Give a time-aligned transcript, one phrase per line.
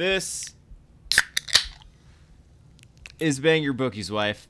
[0.00, 0.54] This
[3.18, 4.48] is Bang Your Bookie's wife.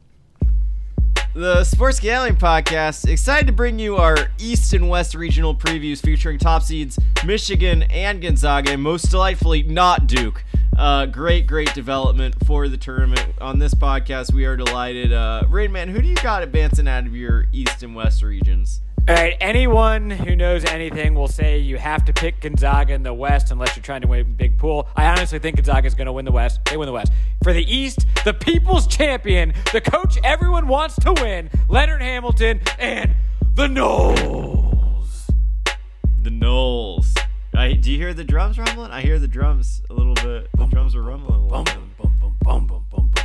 [1.34, 6.38] The Sports Gambling Podcast, excited to bring you our East and West regional previews featuring
[6.38, 10.44] top seeds Michigan and Gonzaga, most delightfully, not Duke.
[10.78, 13.26] Uh, great, great development for the tournament.
[13.40, 15.12] On this podcast, we are delighted.
[15.12, 18.82] Uh, Rain Man, who do you got advancing out of your East and West regions?
[19.08, 23.12] All right, anyone who knows anything will say you have to pick Gonzaga in the
[23.12, 24.88] West unless you're trying to win a big pool.
[24.94, 26.60] I honestly think Gonzaga is going to win the West.
[26.66, 27.10] They win the West.
[27.42, 33.16] For the East, the people's champion, the coach everyone wants to win, Leonard Hamilton, and
[33.54, 35.28] the Noles.
[36.22, 37.16] The Noles.
[37.52, 38.92] I, do you hear the drums rumbling?
[38.92, 40.48] I hear the drums a little bit.
[40.56, 41.74] The drums are rumbling a little Bum, bit.
[41.74, 43.24] bum, bum, bum, bum, bum, bum.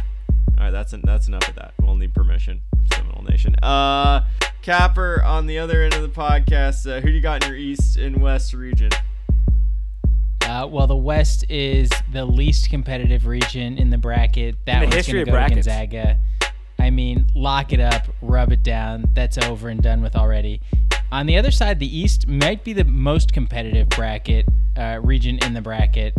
[0.58, 1.74] All right, that's that's enough of that.
[1.80, 2.62] We'll need permission,
[2.92, 3.56] Seminole Nation.
[3.62, 4.26] Uh,
[4.66, 6.92] Capper on the other end of the podcast.
[6.92, 8.90] Uh, who do you got in your East and West region?
[10.42, 14.56] Uh, well, the West is the least competitive region in the bracket.
[14.66, 15.68] That In the one's going to go to brackets.
[15.68, 16.20] Gonzaga.
[16.80, 19.06] I mean, lock it up, rub it down.
[19.14, 20.62] That's over and done with already.
[21.12, 25.54] On the other side, the East might be the most competitive bracket uh, region in
[25.54, 26.16] the bracket.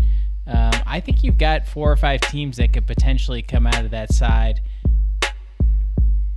[0.47, 3.91] Um, I think you've got four or five teams that could potentially come out of
[3.91, 4.61] that side.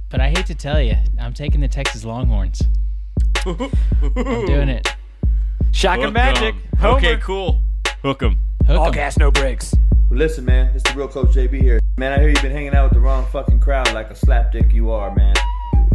[0.09, 2.61] But I hate to tell you, I'm taking the Texas Longhorns.
[3.45, 4.87] I'm doing it.
[5.71, 6.55] Shock and magic.
[6.79, 6.97] Homer.
[6.97, 7.61] Okay, cool.
[8.01, 8.37] Hook 'em.
[8.65, 8.91] Hook All 'em.
[8.91, 9.75] gas, no brakes.
[10.09, 11.79] Well, listen, man, it's the real Coach JB here.
[11.97, 14.73] Man, I hear you've been hanging out with the wrong fucking crowd like a slapdick
[14.73, 15.35] you are, man.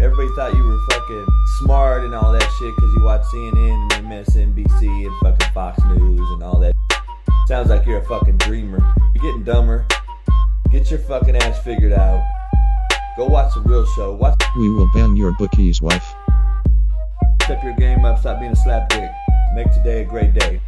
[0.00, 1.26] Everybody thought you were fucking
[1.62, 6.20] smart and all that shit because you watch CNN and MSNBC and fucking Fox News
[6.32, 6.72] and all that.
[7.48, 8.78] Sounds like you're a fucking dreamer.
[9.14, 9.86] You're getting dumber.
[10.70, 12.22] Get your fucking ass figured out.
[13.16, 14.12] Go watch the real show.
[14.12, 16.04] Watch We will ban your bookie's wife.
[17.44, 18.18] step your game up.
[18.18, 19.14] Stop being a slapdick.
[19.54, 20.60] Make today a great day.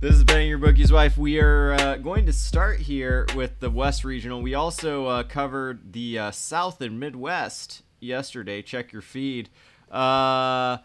[0.00, 1.16] This is Bang Your Bookie's Wife.
[1.16, 4.42] We are uh, going to start here with the West Regional.
[4.42, 8.60] We also uh, covered the uh, South and Midwest yesterday.
[8.60, 9.50] Check your feed.
[9.88, 10.78] Uh,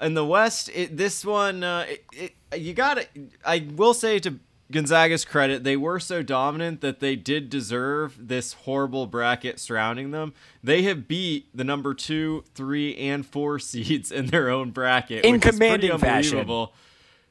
[0.00, 3.06] in the West, it, this one, uh, it, it, you got to
[3.44, 4.38] I will say to
[4.74, 10.34] Gonzaga's credit, they were so dominant that they did deserve this horrible bracket surrounding them.
[10.62, 15.24] They have beat the number two, three, and four seeds in their own bracket.
[15.24, 15.58] In which is pretty
[15.88, 16.38] commanding fashion.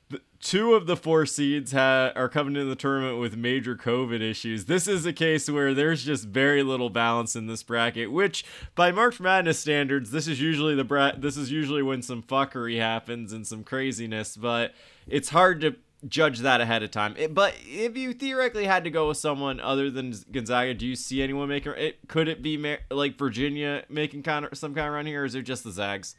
[0.10, 4.20] The- Two of the four seeds ha- are coming into the tournament with major COVID
[4.22, 4.66] issues.
[4.66, 8.44] This is a case where there's just very little balance in this bracket, which,
[8.76, 12.78] by March Madness standards, this is usually the bra- This is usually when some fuckery
[12.78, 14.36] happens and some craziness.
[14.36, 14.74] But
[15.08, 15.76] it's hard to
[16.08, 17.16] judge that ahead of time.
[17.18, 20.96] It, but if you theoretically had to go with someone other than Gonzaga, do you
[20.96, 22.08] see anyone making it?
[22.08, 25.26] Could it be Ma- like Virginia making kind of some kind of run here, or
[25.26, 26.16] is it just the Zags?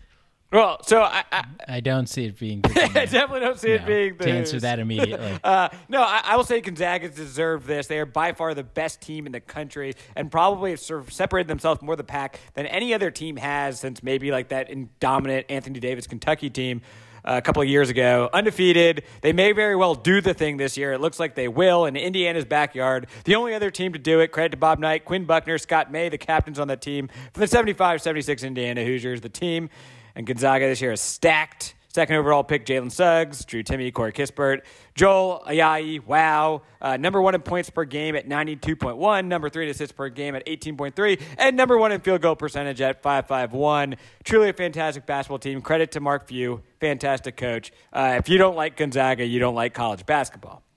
[0.52, 2.60] Well, so I, I, I don't see it being.
[2.64, 5.32] I definitely don't see it being the to answer that immediately.
[5.44, 7.86] Uh, no, I, I will say Gonzaga deserve this.
[7.86, 11.12] They are by far the best team in the country and probably have sort of
[11.12, 14.70] separated themselves more the pack than any other team has since maybe like that
[15.00, 16.82] dominant Anthony Davis Kentucky team.
[17.24, 19.04] A couple of years ago, undefeated.
[19.22, 20.92] They may very well do the thing this year.
[20.92, 23.06] It looks like they will in Indiana's backyard.
[23.24, 26.08] The only other team to do it, credit to Bob Knight, Quinn Buckner, Scott May,
[26.08, 29.20] the captains on that team for the 75 76 Indiana Hoosiers.
[29.20, 29.70] The team
[30.14, 31.74] and Gonzaga this year is stacked.
[31.94, 34.62] Second overall pick, Jalen Suggs, Drew Timme, Corey Kispert,
[34.96, 36.62] Joel Ayayi, wow.
[36.80, 40.34] Uh, number one in points per game at 92.1, number three in assists per game
[40.34, 43.94] at 18.3, and number one in field goal percentage at 551.
[44.24, 45.62] Truly a fantastic basketball team.
[45.62, 47.70] Credit to Mark Few, fantastic coach.
[47.92, 50.64] Uh, if you don't like Gonzaga, you don't like college basketball.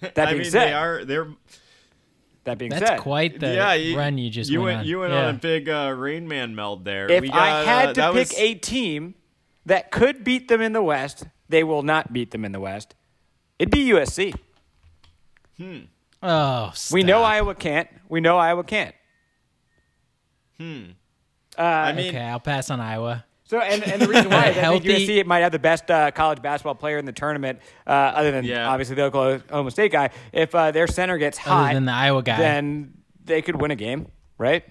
[0.00, 1.28] That I being mean, said, they are they're
[2.44, 3.72] that being That's said, quite the yeah.
[3.72, 4.86] You, run you just you went, went on.
[4.86, 5.26] you went yeah.
[5.28, 7.10] on a big uh, Rain Man meld there.
[7.10, 9.14] If We I had uh, to pick was- a team
[9.68, 12.94] that could beat them in the West, they will not beat them in the West.
[13.58, 14.34] It'd be USC.
[15.56, 15.78] Hmm.
[16.22, 17.22] Oh, We know.
[17.22, 17.88] Iowa can't.
[18.08, 18.94] We know Iowa can't.
[20.58, 20.84] Hmm.
[21.56, 23.24] I mean, Okay, I'll pass on Iowa.
[23.44, 25.90] So, and, and the reason why is I think Healthy- USC might have the best
[25.90, 28.68] uh, college basketball player in the tournament, uh, other than Yeah.
[28.68, 30.10] obviously the Oklahoma State guy.
[30.32, 32.36] If uh, their center gets hot, than the Iowa guy.
[32.36, 32.94] then
[33.24, 34.64] they could win a game, right?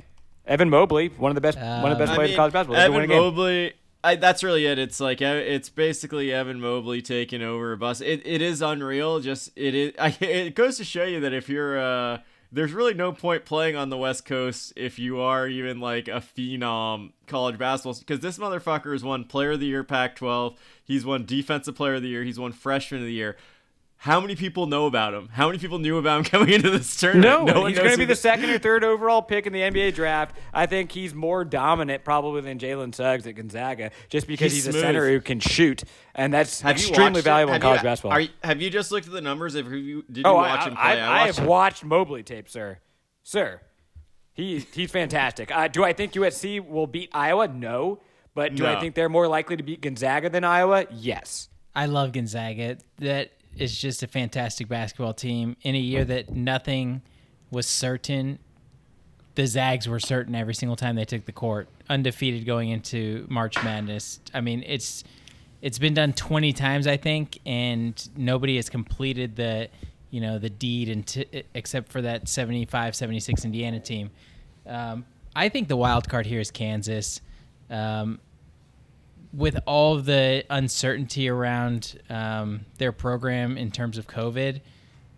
[0.46, 2.54] Evan Mobley, one of the best, one of the best I players mean, in college
[2.54, 3.22] basketball, they could win a Evan game.
[3.24, 3.74] Mobley.
[4.08, 4.80] I, that's really it.
[4.80, 8.00] It's like it's basically Evan Mobley taking over a bus.
[8.00, 9.20] It, it is unreal.
[9.20, 9.94] Just it is.
[10.00, 12.20] I, it goes to show you that if you're uh,
[12.50, 16.22] there's really no point playing on the West Coast if you are even like a
[16.22, 20.56] phenom college basketball because this motherfucker has won Player of the Year Pac-12.
[20.86, 22.24] He's won Defensive Player of the Year.
[22.24, 23.36] He's won Freshman of the Year.
[24.00, 25.28] How many people know about him?
[25.32, 27.48] How many people knew about him coming into this tournament?
[27.48, 29.96] No, one he's going to be the second or third overall pick in the NBA
[29.96, 30.38] draft.
[30.54, 34.76] I think he's more dominant probably than Jalen Suggs at Gonzaga, just because He's he's,
[34.76, 35.84] a center who can shoot,
[36.14, 38.12] and that's Have extremely valuable in college you- basketball.
[38.12, 39.56] Are you, have you just looked at the numbers?
[39.56, 41.02] Have you, did you oh, watch I, him I, play?
[41.02, 42.80] I, watched have watched Mobley tape, sir.
[43.24, 43.62] Sir,
[44.34, 45.50] he he's fantastic.
[45.52, 47.48] Uh, do I think USC will beat Iowa?
[47.48, 48.00] No,
[48.36, 50.86] but do I think they're more likely to beat Gonzaga than Iowa?
[50.92, 51.50] Yes.
[51.76, 52.78] I love Gonzaga.
[52.98, 55.56] That is just a fantastic basketball team.
[55.62, 57.02] In a year that nothing
[57.52, 58.40] was certain,
[59.36, 63.62] the Zags were certain every single time they took the court, undefeated going into March
[63.64, 64.20] Madness.
[64.34, 65.04] I mean, it's
[65.62, 69.70] it's been done 20 times, I think, and nobody has completed the
[70.10, 74.10] you know the deed into, except for that 75 76 Indiana team.
[74.66, 75.06] Um,
[75.36, 77.22] I think the wild card here is Kansas.
[77.70, 78.20] Um,
[79.34, 84.62] with all the uncertainty around um, their program in terms of COVID,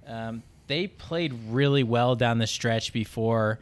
[0.08, 3.60] um, they played really well down the stretch before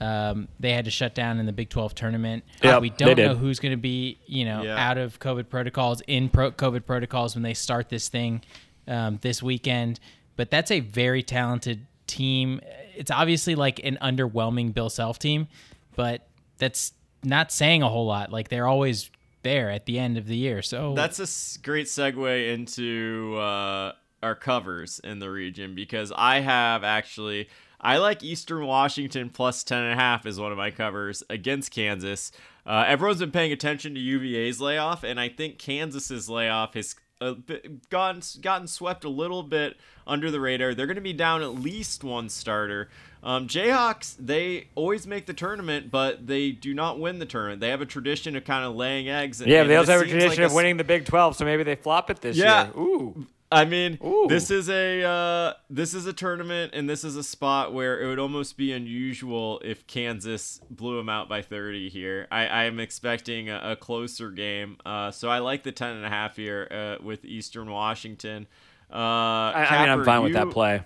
[0.00, 2.42] um, they had to shut down in the Big 12 tournament.
[2.62, 4.88] Yep, we don't know who's going to be, you know, Yeah.
[4.90, 8.40] out of COVID protocols, in pro- COVID protocols when they start this thing
[8.88, 10.00] um, this weekend.
[10.36, 12.60] But that's a very talented team.
[12.96, 15.48] It's obviously like an underwhelming Bill Self team,
[15.96, 16.26] but
[16.56, 18.32] that's not saying a whole lot.
[18.32, 19.10] Like they're always
[19.42, 20.62] there at the end of the year.
[20.62, 23.92] So That's a great segue into uh,
[24.22, 27.48] our covers in the region because I have actually
[27.80, 31.70] I like Eastern Washington plus ten and a half is one of my covers against
[31.70, 32.30] Kansas.
[32.66, 37.34] Uh, everyone's been paying attention to UVA's layoff, and I think Kansas's layoff has a
[37.34, 39.76] bit, gotten gotten swept a little bit
[40.06, 40.74] under the radar.
[40.74, 42.88] They're going to be down at least one starter.
[43.22, 47.60] Um, Jayhawks, they always make the tournament, but they do not win the tournament.
[47.60, 49.40] They have a tradition of kind of laying eggs.
[49.42, 51.44] And, Yeah, they also have a tradition like of s- winning the Big 12, so
[51.44, 52.64] maybe they flop it this Yeah.
[52.64, 52.72] year.
[52.78, 53.26] Ooh.
[53.52, 54.26] I mean, Ooh.
[54.28, 58.06] this is a uh, this is a tournament, and this is a spot where it
[58.06, 62.28] would almost be unusual if Kansas blew them out by 30 here.
[62.30, 66.06] I, I am expecting a, a closer game, uh, so I like the 10 and
[66.06, 68.46] a half here uh, with Eastern Washington.
[68.88, 70.82] Uh, I, I mean, I'm fine with that play.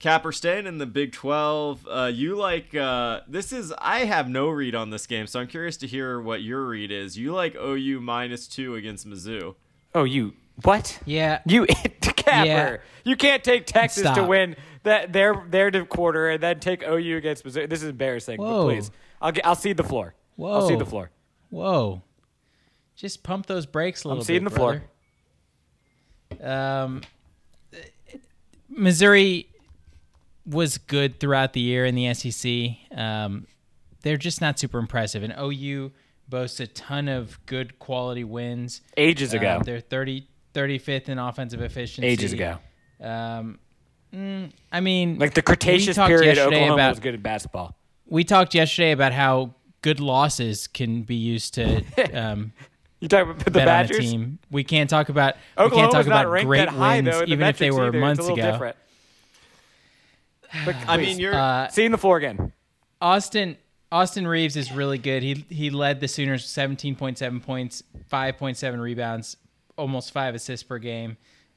[0.00, 1.86] Capper staying in the Big 12.
[1.90, 5.46] Uh, you like uh, this is I have no read on this game, so I'm
[5.46, 7.16] curious to hear what your read is.
[7.16, 9.54] You like OU minus two against Mizzou.
[9.94, 10.98] Oh, you what?
[11.04, 11.66] yeah, You
[12.00, 12.82] Capper.
[13.04, 17.44] You can't take Texas to win that their their quarter and then take OU against
[17.44, 17.66] Missouri.
[17.66, 18.38] This is embarrassing.
[18.38, 18.90] But please,
[19.20, 20.14] I'll get, I'll cede the floor.
[20.36, 20.52] Whoa.
[20.52, 21.10] I'll cede the floor.
[21.50, 22.02] Whoa.
[22.96, 24.24] Just pump those brakes a little bit.
[24.24, 24.50] I'm ceding bit.
[24.50, 24.82] the floor.
[26.42, 27.02] Um,
[28.68, 29.48] Missouri
[30.46, 32.98] was good throughout the year in the SEC.
[32.98, 33.46] Um,
[34.02, 35.22] they're just not super impressive.
[35.22, 35.92] And OU
[36.28, 38.82] boasts a ton of good quality wins.
[38.96, 39.56] Ages ago.
[39.56, 42.06] Um, they're 30, 35th in offensive efficiency.
[42.08, 42.58] Ages ago.
[43.00, 43.58] Um,
[44.14, 47.76] mm, I mean, Like the Cretaceous period, Oklahoma about- was good at basketball.
[48.06, 51.82] we talked yesterday about how good losses can be used to
[52.12, 52.52] um,
[53.00, 53.98] You talk about the bet Badgers.
[53.98, 54.38] team.
[54.50, 57.08] We can't talk about we can't Oklahoma's talk not about ranked great that high wins,
[57.10, 57.98] though, in the even if they were either.
[57.98, 58.50] months it's a ago.
[58.52, 58.76] different.
[60.66, 62.52] But I mean, you're Uh, ceding the floor again.
[63.00, 63.56] Austin
[63.92, 65.22] Austin Reaves is really good.
[65.22, 67.82] He he led the Sooners 17.7 points,
[68.12, 69.36] 5.7 rebounds,
[69.80, 71.16] almost five assists per game.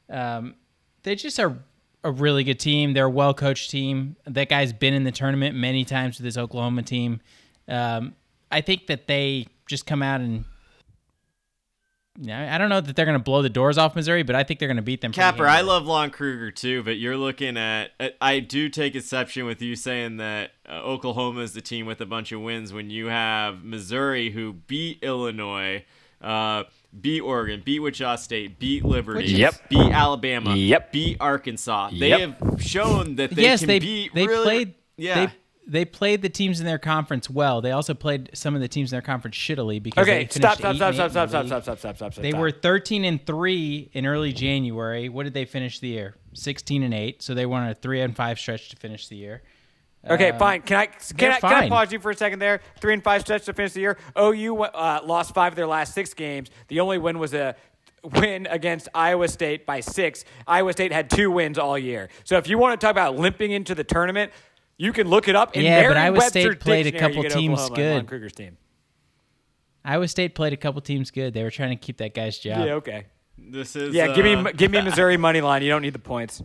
[0.10, 0.56] Um,
[1.04, 1.58] they just are
[2.04, 2.94] a really good team.
[2.94, 4.16] They're a well coached team.
[4.26, 7.22] That guy's been in the tournament many times with this Oklahoma team.
[7.68, 8.16] Um,
[8.52, 10.46] I think that they just come out and.
[12.22, 14.44] Yeah, I don't know that they're going to blow the doors off Missouri, but I
[14.44, 15.12] think they're going to beat them.
[15.12, 17.90] Capper, I love Lon Kruger too, but you're looking at.
[18.00, 22.00] I- I do take exception with you saying that uh, Oklahoma is the team with
[22.02, 25.86] a bunch of wins when you have Missouri who beat Illinois,
[26.22, 26.66] uh,
[27.02, 29.70] beat Oregon, beat Wichita State, beat Liberty, Yep.
[29.70, 30.92] beat Alabama, Yep.
[30.92, 31.90] beat Arkansas.
[31.98, 32.40] They Yep.
[32.40, 34.14] have shown that they yes, can they beat.
[34.14, 34.74] they really, played.
[34.98, 35.26] Yeah.
[35.26, 35.34] They,
[35.66, 37.62] they played the teams in their conference well.
[37.62, 40.58] They also played some of the teams in their conference shittily because Okay, they stop,
[40.58, 41.48] finished stop, eight stop, and stop, eight stop, in the stop, league.
[41.48, 42.22] stop, stop, stop, stop.
[42.22, 42.42] They stop.
[42.42, 45.08] were 13 and 3 in early January.
[45.10, 46.16] What did they finish the year?
[46.34, 47.22] 16 and 8.
[47.24, 49.42] So they won a 3 and 5 stretch to finish the year.
[50.10, 50.62] Okay, Uh, fine.
[50.62, 52.60] Can I can they're I, can I pause you for a second there?
[52.80, 53.98] Three and five stretch to finish the year.
[54.20, 56.50] OU uh, lost five of their last six games.
[56.68, 57.56] The only win was a
[58.04, 60.26] win against Iowa State by six.
[60.46, 62.10] Iowa State had two wins all year.
[62.26, 64.34] So if you want to talk about limping into the tournament,
[64.78, 65.56] you can look it up.
[65.56, 68.08] In Yeah, but Iowa Merriam-Webster's State played a couple teams Oklahoma good.
[68.08, 68.58] Kruger's team.
[69.86, 71.34] Iowa State played a couple teams good.
[71.34, 72.66] They were trying to keep that guy's job.
[72.66, 73.06] Yeah, okay.
[73.38, 73.94] This is.
[73.94, 75.62] Yeah, give uh, me give me Missouri money line.
[75.62, 76.42] You don't need the points.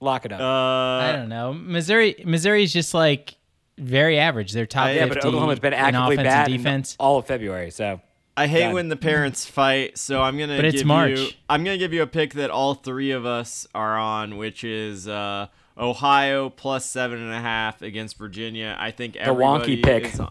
[0.00, 0.40] Lock it up.
[0.40, 1.52] Uh, I don't know.
[1.52, 3.36] Missouri Missouri's just like
[3.78, 4.52] very average.
[4.52, 6.96] They're top I- yeah, 50 but Oklahoma's been in actively offense bad and in defense.
[7.00, 7.70] all of February.
[7.70, 8.00] So
[8.36, 8.74] I hate Done.
[8.74, 11.18] when the parents fight, so I'm gonna But it's give March.
[11.18, 14.62] you I'm gonna give you a pick that all three of us are on, which
[14.62, 18.76] is uh, Ohio plus seven and a half against Virginia.
[18.78, 20.04] I think the wonky pick.
[20.06, 20.30] is on-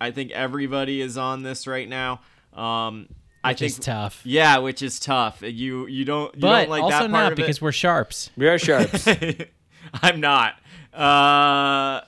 [0.00, 2.20] I think everybody is on this right now.
[2.52, 3.08] Um,
[3.48, 4.20] I Which think is tough.
[4.24, 5.42] Yeah, which is tough.
[5.42, 7.62] You you don't you But don't like also that part not of because it?
[7.62, 8.30] we're sharps.
[8.36, 9.08] We are sharps.
[10.02, 10.54] I'm not.
[10.92, 12.02] Uh,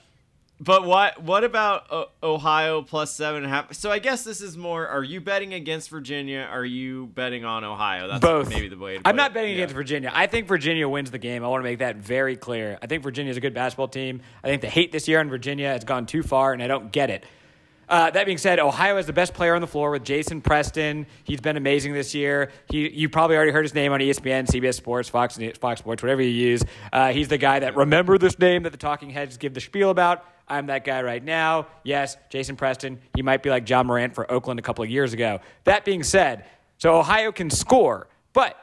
[0.59, 3.73] but what what about o- Ohio plus seven and a half?
[3.73, 4.87] So I guess this is more.
[4.87, 6.47] Are you betting against Virginia?
[6.51, 8.07] Are you betting on Ohio?
[8.07, 8.49] That's Both.
[8.49, 8.97] maybe the way.
[8.97, 9.33] To I'm put not it.
[9.33, 9.55] betting Yeah.
[9.55, 10.11] against Virginia.
[10.13, 11.43] I think Virginia wins the game.
[11.43, 12.77] I want to make that very clear.
[12.81, 14.21] I think Virginia is a good basketball team.
[14.43, 16.91] I think the hate this year on Virginia has gone too far, and I don't
[16.91, 17.23] get it.
[17.91, 21.05] Uh, that being said, Ohio has the best player on the floor with Jason Preston.
[21.25, 22.49] He's been amazing this year.
[22.69, 26.21] He, you probably already heard his name on ESPN, CBS Sports, Fox, Fox Sports, whatever
[26.21, 26.63] you use.
[26.93, 29.89] Uh, he's the guy that remember this name that the talking heads give the spiel
[29.89, 30.23] about.
[30.47, 31.67] I'm that guy right now.
[31.83, 32.97] Yes, Jason Preston.
[33.13, 35.41] He might be like John Morant for Oakland a couple of years ago.
[35.65, 36.45] That being said,
[36.77, 38.55] so Ohio can score, but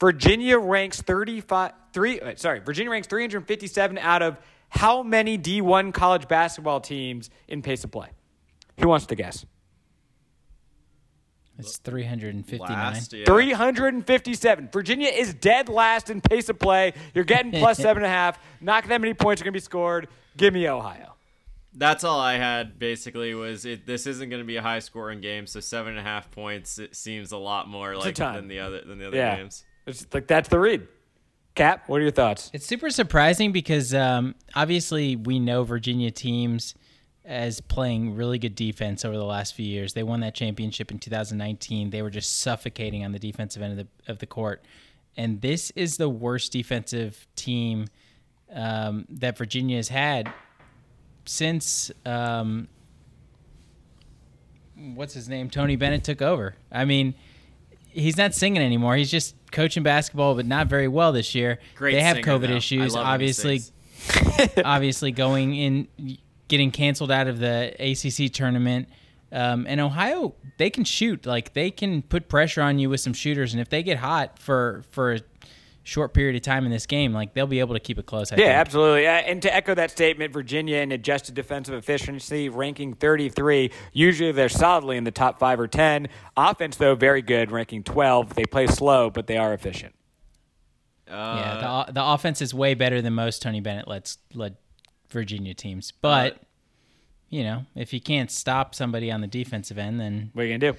[0.00, 4.38] Virginia ranks 35 three uh, sorry, Virginia ranks 357 out of
[4.70, 8.08] how many D1 college basketball teams in pace of play?
[8.80, 9.44] Who wants to guess?
[11.58, 12.68] It's 359.
[12.70, 13.24] Last, yeah.
[13.24, 14.68] 357.
[14.70, 16.92] Virginia is dead last in pace of play.
[17.14, 18.38] You're getting plus seven and a half.
[18.60, 20.08] Not that many points are going to be scored.
[20.36, 21.14] Give me Ohio.
[21.72, 22.78] That's all I had.
[22.78, 23.86] Basically, was it?
[23.86, 26.78] This isn't going to be a high scoring game, so seven and a half points.
[26.78, 29.36] It seems a lot more a like than the other than the other Yeah.
[29.36, 29.64] games.
[29.86, 30.88] It's like that's the read.
[31.54, 32.50] Cap, what are your thoughts?
[32.52, 36.74] It's super surprising because um, obviously we know Virginia teams
[37.26, 39.92] as playing really good defense over the last few years.
[39.92, 41.90] They won that championship in 2019.
[41.90, 44.64] They were just suffocating on the defensive end of the of the court,
[45.16, 47.86] and this is the worst defensive team
[48.52, 50.32] um, that Virginia has had
[51.24, 52.68] since um,
[54.94, 55.50] what's his name?
[55.50, 56.54] Tony Bennett took over.
[56.70, 57.14] I mean.
[57.88, 58.94] He's not singing anymore.
[58.94, 61.58] He's just coaching basketball, but not very well this year.
[61.76, 62.56] Great they have singer, COVID though.
[62.56, 62.94] Issues.
[62.94, 63.62] Obviously,
[64.66, 65.88] obviously going in
[66.48, 68.88] getting canceled out of the ACC tournament.
[69.32, 71.26] Um, and Ohio, they can shoot.
[71.26, 74.38] Like they can put pressure on you with some shooters, and if they get hot
[74.38, 75.20] for for a
[75.82, 78.32] short period of time in this game, like they'll be able to keep it close.
[78.32, 78.54] I Yeah, think.
[78.56, 79.06] absolutely.
[79.06, 83.70] Uh, and to echo that statement, Virginia in adjusted defensive efficiency ranking 33.
[83.92, 86.08] Usually they're solidly in the top five or 10.
[86.36, 88.34] Offense, though, very good, ranking 12.
[88.34, 89.94] They play slow, but they are efficient.
[91.08, 91.84] yeah.
[91.86, 94.56] The, the offense is way better than most Tony Bennett lets led
[95.10, 96.38] Virginia teams, but.
[97.28, 100.52] you know, if you can't stop somebody on the defensive end, then What are you
[100.52, 100.78] going to do?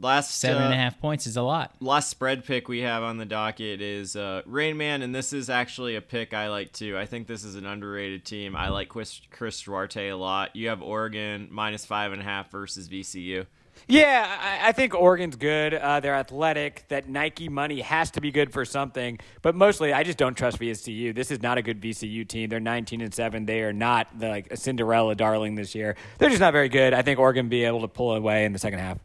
[0.00, 1.74] Last seven and a uh, half points is a lot.
[1.80, 5.50] last spread pick we have on the docket is uh, Rain Man, and this is
[5.50, 6.96] actually a pick I like too.
[6.96, 8.54] I think this is an underrated team.
[8.54, 10.54] I like Chris, Chris Duarte a lot.
[10.54, 13.46] You have Oregon minus five and a half versus VCU.
[13.86, 15.74] Yeah, I, I think Oregon's good.
[15.74, 16.84] Uh, they're athletic.
[16.88, 19.18] That Nike money has to be good for something.
[19.42, 21.14] But mostly, I just don't trust VCU.
[21.14, 22.48] This is not a good VCU team.
[22.50, 23.46] They're 19 and seven.
[23.46, 25.96] They are not the, like a Cinderella darling this year.
[26.18, 26.92] They're just not very good.
[26.94, 28.98] I think Oregon will be able to pull away in the second half.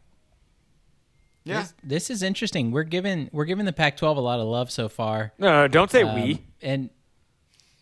[1.44, 2.70] Yeah, This, this is interesting.
[2.70, 5.32] We're giving we're giving the Pac-12 a lot of love so far.
[5.38, 6.42] No, no, don't say Um, we.
[6.62, 6.88] and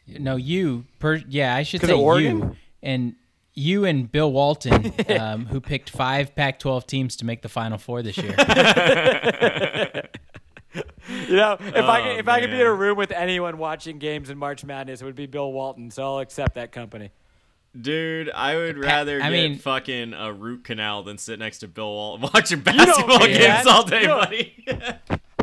[0.08, 2.38] no you per yeah I should say Oregon?
[2.40, 3.14] you and
[3.54, 8.02] you and Bill Walton um, who picked five Pac-12 teams to make the Final Four
[8.02, 8.34] this year.
[11.28, 13.58] You know, if I Oh, could, if I could be in a room with anyone
[13.58, 15.90] watching games in March Madness, it would be Bill Walton.
[15.90, 17.10] So I'll accept that company.
[17.78, 21.68] dude, I would rather I get mean- fucking a root canal than sit next to
[21.68, 23.66] Bill Walton watching basketball do games that.
[23.66, 24.64] all day, You buddy.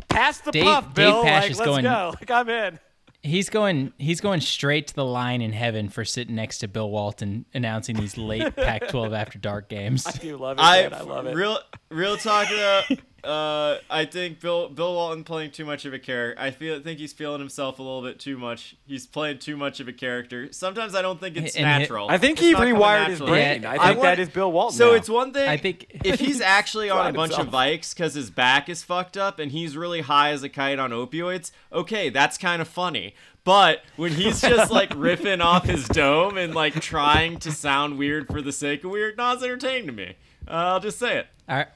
[0.09, 1.23] Pass the Dave- puff, Dave Bill.
[1.23, 2.13] Pash like, is let's going- go.
[2.19, 2.79] Like I'm in.
[3.21, 6.89] He's going he's going straight to the line in heaven for sitting next to Bill
[6.89, 10.07] Walton announcing these late Pac-12 after dark games.
[10.07, 10.61] I do love it.
[10.61, 10.93] I, man.
[10.93, 11.35] I love it.
[11.35, 11.59] Real,
[11.89, 12.81] real talk though.
[13.23, 16.41] Uh, I think Bill Bill Walton playing too much of a character.
[16.41, 18.75] I feel think he's feeling himself a little bit too much.
[18.85, 20.51] He's playing too much of a character.
[20.51, 22.09] Sometimes I don't think it's And hi- natural.
[22.09, 23.63] I think It's he rewired his brain.
[23.63, 24.77] Yeah, I I think want- that is Bill Walton.
[24.77, 24.93] So now.
[24.93, 25.49] it's one thing.
[25.49, 28.83] I think- if he's actually on a Find bunch of bikes because his back is
[28.83, 32.67] fucked up and he's really high as a kite on opioids, okay, that's kind of
[32.67, 33.13] funny.
[33.43, 38.27] But when he's just like riffing off his dome and like trying to sound weird
[38.27, 40.15] for the sake of weird, not as entertaining to me.
[40.47, 41.27] Uh, I'll just say it.
[41.47, 41.69] Are,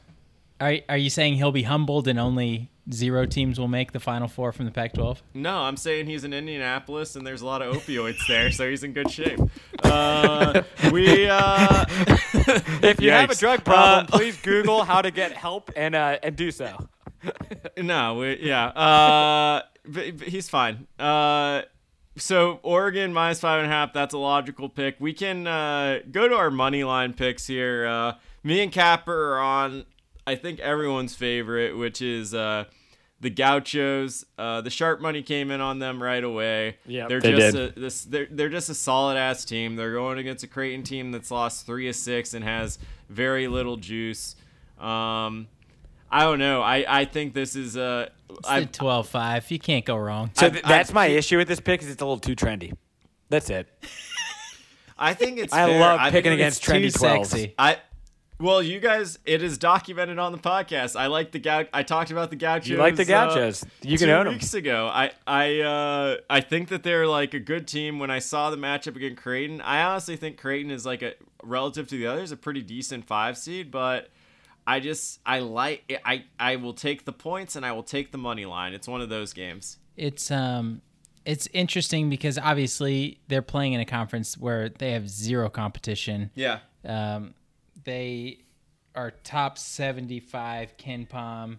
[0.64, 4.28] are are you saying he'll be humbled and only zero teams will make the Final
[4.28, 5.18] Four from the Pac-12?
[5.34, 8.84] No, I'm saying he's in Indianapolis and there's a lot of opioids there, so he's
[8.84, 9.40] in good shape.
[9.84, 11.86] Uh, we uh,
[12.82, 16.18] if you have a drug problem, Uh, please Google how to get help and uh,
[16.24, 16.90] and do so.
[17.78, 20.88] no, we, yeah, uh, but, but he's fine.
[21.00, 21.62] Uh,
[22.18, 23.94] so Oregon minus five and a half.
[23.94, 24.98] That's a logical pick.
[25.00, 27.86] We can uh, go to our money line picks here.
[27.88, 29.86] Uh, me and Capper are on
[30.26, 32.66] I think everyone's favorite, which is uh,
[33.20, 34.24] the Gauchos.
[34.38, 36.78] Uh, the sharp money came in on them right away.
[36.86, 37.78] Yep, they're they just did.
[37.78, 38.04] A, this.
[38.06, 39.76] They're they're just a solid ass team.
[39.76, 43.78] They're going against a Creighton team that's lost three of six and has very little
[43.78, 44.36] juice.
[44.80, 45.48] Um,
[46.12, 46.62] I don't know.
[46.62, 49.50] I, I think this is uh, It's I, the 12-5.
[49.50, 50.30] You can't go wrong.
[50.36, 52.36] So I- th- I- that's my issue with this pick is it's a little too
[52.36, 52.74] trendy.
[53.30, 53.68] That's it.
[54.98, 55.52] I think it's.
[55.52, 55.80] I fair.
[55.80, 57.26] love I picking think it's against trendy too 12s.
[57.28, 57.56] sexy.
[57.58, 57.78] I
[58.40, 60.96] well, you guys, it is documented on the podcast.
[61.00, 62.68] I like the Gau- I talked about the Gauchos.
[62.68, 64.34] You like the uh, You can two own 'em.
[64.34, 64.88] weeks ago.
[64.92, 68.00] I I uh, I think that they're like a good team.
[68.00, 71.14] When I saw the matchup against Creighton, I honestly think Creighton is like a
[71.44, 74.10] relative to the others a pretty decent five seed, but.
[74.66, 78.18] I just I like I I will take the points and I will take the
[78.18, 78.74] money line.
[78.74, 79.78] It's one of those games.
[79.98, 80.82] It's um
[81.26, 86.32] it's interesting because obviously they're playing in a conference where they have zero competition.
[86.34, 86.60] Yeah.
[86.86, 87.34] Um,
[87.84, 88.40] they
[88.96, 91.58] are top 75 KenPom.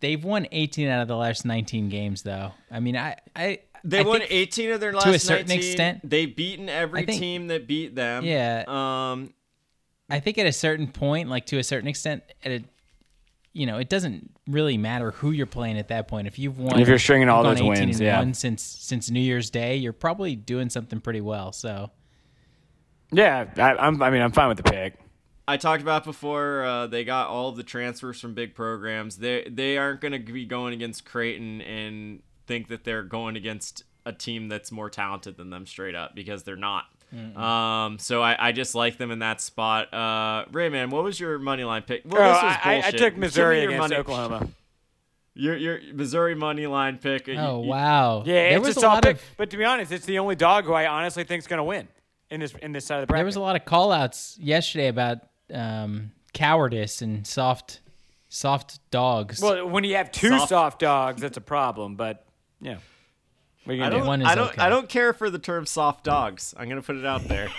[0.00, 2.52] They've won 18 out of the last 19 games, though.
[2.70, 5.46] I mean, I, I They I won think- 18 of their last to a certain
[5.48, 5.58] 19.
[5.70, 6.00] extent.
[6.02, 8.24] They've beaten every think- team that beat them.
[8.24, 8.64] Yeah.
[8.66, 9.32] Um
[10.10, 12.64] I think at a certain point, like to a certain extent, at a,
[13.54, 16.26] you know, it doesn't really matter who you're playing at that point.
[16.26, 18.18] If you've won, If you're stringing all those gone 18 wins, and yeah.
[18.18, 21.52] one since since New Year's Day, you're probably doing something pretty well.
[21.52, 21.90] So
[23.12, 24.02] Yeah, I, I'm.
[24.02, 24.94] I mean, I'm fine with the pick.
[25.48, 26.64] I talked about before.
[26.64, 29.16] Uh, they got all of the transfers from big programs.
[29.16, 33.84] They they aren't going to be going against Creighton and think that they're going against
[34.06, 36.84] a team that's more talented than them straight up because they're not.
[37.36, 39.92] Um, so I, I just like them in that spot.
[39.92, 42.02] Uh, Rain Man, what was your money line pick?
[42.06, 44.48] Well, Oh, this I, I- I took Missouri against money- Oklahoma.
[45.34, 47.26] Your your Missouri money line pick.
[47.26, 48.22] Oh you- wow!
[48.26, 49.16] Yeah, there it's was a a, lot pick.
[49.16, 51.56] of But to be honest, it's the only dog who I honestly think is going
[51.56, 51.88] to win
[52.30, 53.20] in this in this side of the bracket.
[53.20, 55.20] there was a lot of call outs yesterday about
[55.52, 57.80] um, cowardice and soft
[58.28, 59.40] soft dogs.
[59.40, 61.96] Well, when you have two Soft- soft, dogs, that's a problem.
[61.96, 62.24] But
[62.60, 62.78] yeah,
[63.64, 64.00] what are you I don't.
[64.02, 64.06] do?
[64.06, 64.48] One is I don't.
[64.48, 64.62] okay.
[64.62, 66.54] I don't care for the term soft dogs.
[66.56, 67.48] I'm gonna put it out there.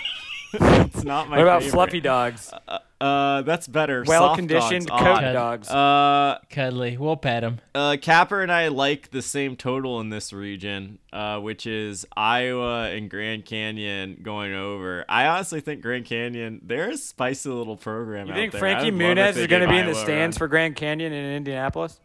[0.60, 1.36] it's not my.
[1.38, 1.72] What about favorite.
[1.74, 2.52] fluffy dogs?
[3.00, 4.02] Uh, that's better.
[4.06, 5.32] Well conditioned dogs, coat odd.
[5.32, 5.70] dogs.
[5.70, 7.60] Uh, Cuddly, we'll pet them.
[7.74, 12.88] uh, Capper and I like the same total in this region, uh, which is Iowa
[12.90, 15.04] and Grand Canyon going over.
[15.08, 18.26] I honestly think Grand Canyon, they're a spicy little program.
[18.28, 18.58] you out think there.
[18.60, 20.38] Frankie I would love if Muniz is going to be in the stands run.
[20.38, 22.00] for Grand Canyon in Indianapolis?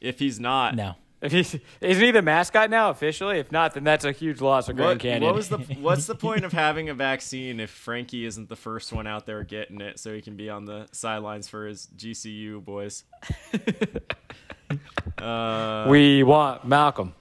[0.00, 0.94] If he's not, No,
[1.24, 3.38] If he's, isn't he the mascot now officially?
[3.38, 5.22] If not, then that's a huge loss for Grand What, Canyon.
[5.22, 8.92] what was the what's the point of having a vaccine if Frankie isn't the first
[8.92, 12.62] one out there getting it, so he can be on the sidelines for his GCU
[12.62, 13.04] boys?
[15.18, 17.14] uh, we want Malcolm.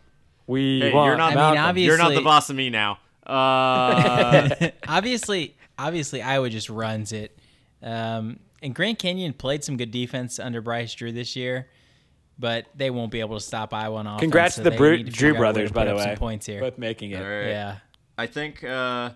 [0.47, 1.31] We hey, want you're not.
[1.31, 1.77] I mean, Malcolm.
[1.77, 2.99] you're not the boss of me now.
[3.25, 4.49] Uh,
[4.87, 7.39] obviously, obviously, Iowa just runs it.
[7.81, 11.69] Um, and Grand Canyon played some good defense under Bryce Drew this year,
[12.37, 14.21] but they won't be able to stop Iowa on offense.
[14.21, 15.99] Congrats so to the Bru- to Drew figure out a way brothers, by the up
[15.99, 16.15] some way.
[16.15, 16.59] points here.
[16.59, 17.17] Both making it.
[17.17, 17.47] all right.
[17.47, 17.77] Yeah,
[18.17, 19.11] I think uh,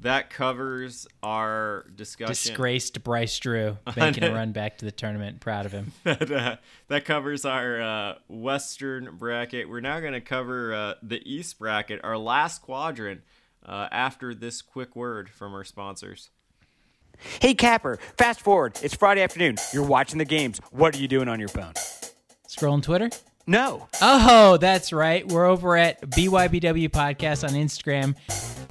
[0.00, 2.32] that covers our discussion.
[2.32, 5.40] disgraced Bryce Drew making a run back to the tournament.
[5.40, 5.92] Proud of him.
[6.04, 6.56] that, uh,
[6.88, 9.68] that covers our uh, Western bracket.
[9.68, 13.22] We're now going to cover uh, the East bracket, our last quadrant,
[13.64, 16.30] uh, after this quick word from our sponsors.
[17.40, 18.78] Hey, Capper, fast forward.
[18.82, 19.56] It's Friday afternoon.
[19.74, 20.58] You're watching the games.
[20.70, 21.74] What are you doing on your phone?
[22.50, 23.10] Scrolling Twitter.
[23.46, 23.88] No.
[24.02, 25.26] Oh, that's right.
[25.26, 28.16] We're over at BYBW Podcast on Instagram,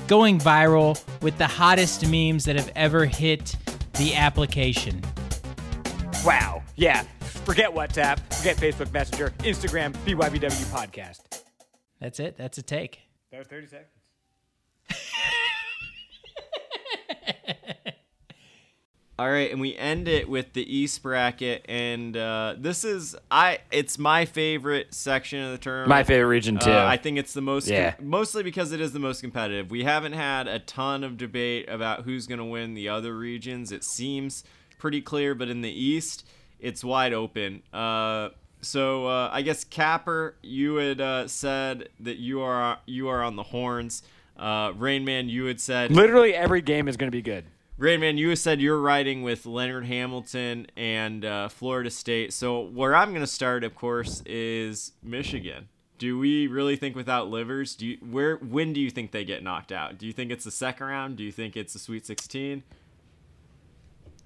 [0.08, 3.56] going viral with the hottest memes that have ever hit
[3.94, 5.02] the application.
[6.26, 6.62] Wow.
[6.76, 7.04] Yeah.
[7.46, 8.20] Forget WhatsApp.
[8.34, 9.30] Forget Facebook Messenger.
[9.39, 11.44] Instagram, BYBW Podcast.
[12.02, 12.36] That's it.
[12.38, 13.00] That's a take.
[13.32, 13.88] That was 30 seconds.
[19.20, 23.60] All right, and we end it with the East bracket, and uh, this is I.
[23.70, 25.90] It's my favorite section of the tournament.
[25.90, 26.72] My favorite region, too.
[26.72, 27.96] Uh, I think it's the most, Yeah.
[28.00, 29.72] mostly because it is the most competitive.
[29.72, 33.74] We haven't had a ton of debate about who's going to win the other regions.
[33.74, 34.46] It seems
[34.78, 36.26] pretty clear, but in the East,
[36.62, 37.62] it's wide open.
[37.74, 38.30] Uh,
[38.62, 43.36] so uh, I guess Capper, you had uh, said that you are you are on
[43.36, 44.02] the horns.
[44.38, 47.44] Uh, Rainman, you had said Literally every game is going to be good.
[47.80, 52.34] Rainman, you said you're riding with Leonard Hamilton and uh, Florida State.
[52.34, 55.70] So where I'm going to start, of course, is Michigan.
[55.98, 57.76] Do we really think without Livers?
[57.76, 59.98] Do you, where when do you think they get knocked out?
[59.98, 61.15] Do you think it's the second round?
[61.15, 62.63] Do you think it's the Sweet 16?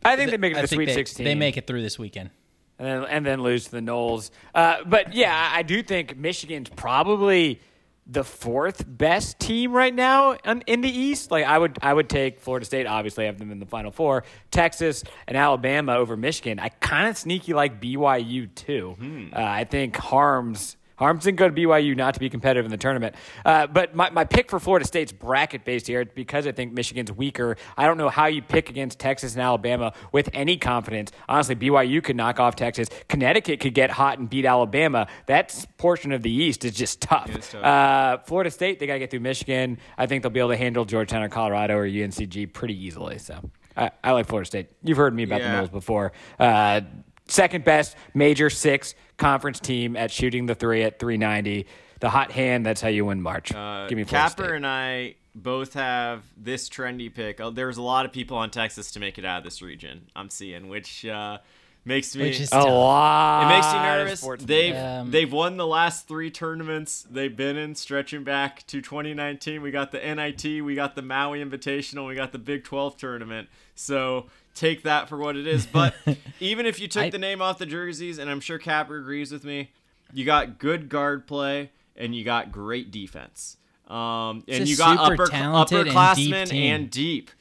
[0.04, 1.24] I think they make it to the Sweet they, 16.
[1.24, 2.32] They make it through this weekend.
[2.80, 4.32] and then, and then lose to the Noles.
[4.56, 7.60] Uh, but yeah, I I do think Michigan's probably
[8.06, 11.32] the fourth best team right now in, in the East.
[11.32, 12.86] Like I would, I would take Florida State.
[12.86, 14.24] Obviously, have them in the Final Four.
[14.52, 16.60] Texas and Alabama over Michigan.
[16.60, 18.96] I kind of sneaky like BYU too.
[19.34, 20.76] Uh, I think Haarms.
[21.00, 23.16] Haarms didn't go to BYU not to be competitive in the tournament.
[23.46, 27.12] Uh, but my, my pick for Florida State's bracket based here because I think Michigan's
[27.12, 27.58] weaker.
[27.78, 31.12] I don't know how you pick against Texas and Alabama with any confidence.
[31.28, 32.90] Honestly, BYU could knock off Texas.
[33.10, 35.08] Connecticut could get hot and beat Alabama.
[35.26, 37.36] That portion of the East is just tough.
[37.36, 37.64] is tough.
[37.64, 39.80] Uh, Florida State, they got to get through Michigan.
[39.98, 43.18] I think they'll be able to handle Georgetown or Colorado or UNCG pretty easily.
[43.18, 43.40] So
[43.76, 44.70] I, I like Florida State.
[44.84, 45.62] You've heard me about the Yeah.
[45.62, 46.12] Noles before.
[46.40, 46.82] Uh,
[47.28, 51.66] second best major six conference team at shooting the three at 390.
[52.00, 53.54] The hot hand, that's how you win March.
[53.54, 54.56] Uh, Give me Florida Capper State.
[54.58, 57.40] and I both have this trendy pick.
[57.40, 60.08] Uh, There's a lot of people on Texas to make it out of this region.
[60.16, 61.38] I'm seeing, which uh,
[61.86, 62.66] makes me a tough.
[62.66, 63.44] lot.
[63.46, 64.46] It makes you of nervous.
[64.46, 69.62] They've Um, they've won the last three tournaments they've been in, stretching back to 2019.
[69.62, 73.48] We got the NIT, we got the Maui Invitational, we got the Big 12 tournament.
[73.76, 75.66] So take that for what it is.
[75.66, 75.96] But
[76.40, 79.32] even if you took I- the name off the jerseys, and I'm sure Capper agrees
[79.32, 79.72] with me,
[80.14, 83.58] you got good guard play and you got great defense.
[83.88, 87.32] Um, and you got upper talented and deep upperclassmen and deep.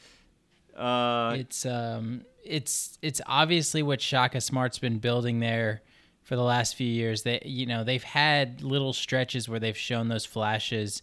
[0.77, 5.83] Uh, It's um it's it's obviously what Shaka Smart's been building there
[6.23, 7.23] for the last few years.
[7.23, 11.03] They you know they've had little stretches where they've shown those flashes,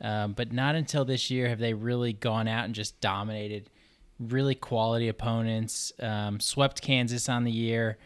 [0.00, 3.68] um, but not until this year have they really gone out and just dominated
[4.18, 5.92] really quality opponents.
[6.00, 7.98] Um, swept Kansas on the year.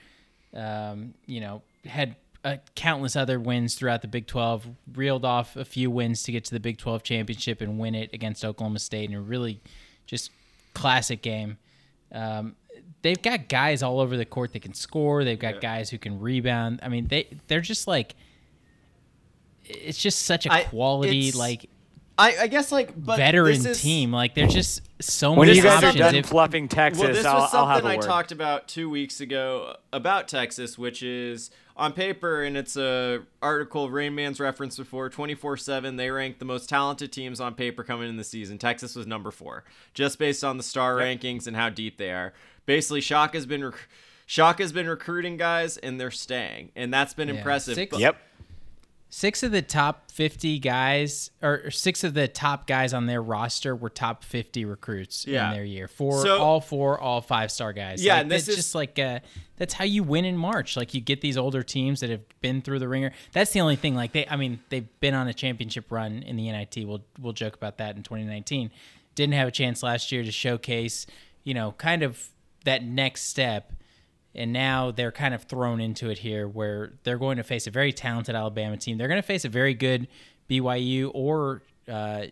[0.55, 2.16] Um, you know had.
[2.44, 6.44] Uh, countless other wins throughout the Big 12, reeled off a few wins to get
[6.44, 9.61] to the Big 12 championship and win it against Oklahoma State in a really
[10.07, 10.33] just
[10.75, 11.57] classic game.
[12.11, 12.57] Um,
[13.03, 15.22] they've got guys all over the court that can score.
[15.22, 16.81] They've got guys who can rebound.
[16.83, 18.16] I mean, they they're just like
[19.64, 21.70] it's just such a quality it's- like
[22.23, 24.13] I, I guess like but veteran this is- teem.
[24.13, 25.97] Like there's just so When many you guys are options.
[25.97, 28.05] done If- fluffing Texas, Well, this I'll, was I'll have something a I word.
[28.07, 33.91] talked about two weeks ago about Texas, which is on paper, and it's a article
[33.91, 35.09] Rain Man's referenced before.
[35.09, 38.59] Twenty four seven, they ranked the most talented teams on paper coming in the season.
[38.59, 42.33] Texas was number four, just based on the star rankings and how deep they are.
[42.67, 43.65] Basically, Shock has been.
[43.65, 43.89] Rec-
[44.25, 47.35] Shock has been recruiting guys and they're staying, and that's been Yeah.
[47.35, 47.75] impressive.
[47.75, 48.17] Six- But- Yep.
[49.14, 53.77] Six of the top 50 guys or six of the top guys on their roster
[53.77, 55.48] were top 50 recruits Yeah.
[55.51, 55.87] in their year.
[55.87, 58.03] Four So- all four all five star guys.
[58.03, 59.20] Yeah, like, and this is- just like uh
[59.59, 60.79] that's how you win in march.
[60.79, 63.12] Like you get these older teams that have been through the ringer.
[63.33, 66.37] That's the only thing like they i mean they've been on a championship run in
[66.37, 68.70] the nit we'll we'll joke about that in 2019
[69.14, 71.07] didn't have a chance last year to showcase
[71.44, 72.31] you know kind of
[72.64, 73.75] that next step
[74.35, 77.71] and now they're kind of thrown into it here where they're going to face a
[77.71, 78.99] very talented Alabama team.
[78.99, 80.09] They're going to face a very good
[80.49, 82.27] BYU or uh,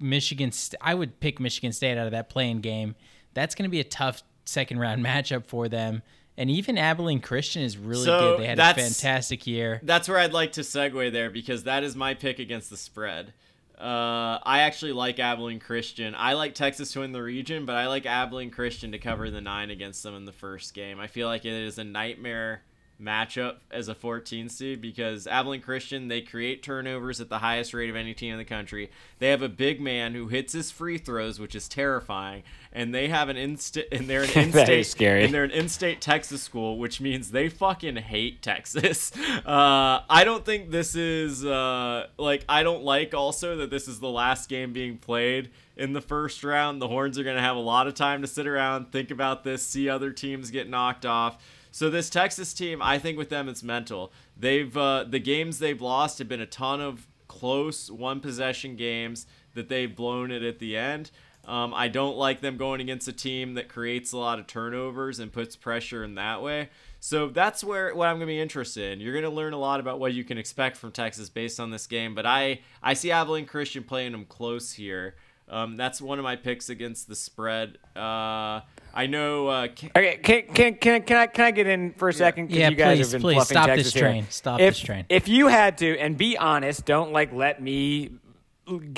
[0.00, 0.52] Michigan.
[0.52, 2.94] St- I would pick Michigan State out of that playing game.
[3.34, 6.02] That's going to be a tough second round matchup for them.
[6.36, 8.40] And even Abilene Christian is really So good.
[8.40, 9.80] They had a fantastic year.
[9.82, 13.34] That's where I'd like to segue there because that is my pick against the spread.
[13.78, 16.14] Uh, I actually like Abilene Christian.
[16.16, 19.40] I like Texas to win the region, but I like Abilene Christian to cover the
[19.40, 21.00] nine against them in the first game.
[21.00, 22.62] I feel like it is a nightmare
[23.02, 27.90] matchup as a 14 seed because Abilene Christian they create turnovers at the highest rate
[27.90, 28.90] of any team in the country.
[29.18, 33.08] They have a big man who hits his free throws, which is terrifying, and they
[33.08, 35.24] have an instant and they're an in-state scary.
[35.24, 39.12] and they're an in-state Texas school, which means they fucking hate Texas.
[39.42, 43.98] Uh, I don't think this is uh, like I don't like also that this is
[43.98, 46.80] the last game being played in the first round.
[46.80, 49.62] The Horns are gonna have a lot of time to sit around, think about this,
[49.62, 51.38] see other teams get knocked off.
[51.72, 54.12] So this Texas team, I think with them it's mental.
[54.36, 59.26] They've uh, the games they've lost have been a ton of close one possession games
[59.54, 61.10] that they've blown it at the end.
[61.44, 65.18] Um, I don't like them going against a team that creates a lot of turnovers
[65.18, 66.68] and puts pressure in that way.
[67.00, 69.00] So that's where what I'm going to be interested in.
[69.00, 71.70] You're going to learn a lot about what you can expect from Texas based on
[71.70, 72.14] this game.
[72.14, 75.16] But I I see Abilene Christian playing them close here.
[75.48, 77.78] Um, that's one of my picks against the spread.
[77.96, 78.60] Uh,
[78.94, 79.48] I know.
[79.48, 82.50] Uh, Ca- Okay, can, can, can, can, I, can I get in for a second?
[82.50, 84.02] Yeah, you guys please, have been please, stop Texas this here.
[84.02, 84.26] train.
[84.30, 85.06] Stop if, this train.
[85.08, 88.10] If you had to, and be honest, don't like let me.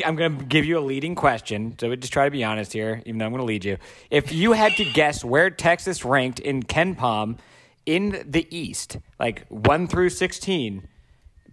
[0.05, 3.03] I'm going to give you a leading question, so just try to be honest here,
[3.07, 3.79] even though I'm going to lead you.
[4.11, 7.39] If you had to guess where Texas ranked in KenPom
[7.87, 10.87] in the East, like 1 through 16,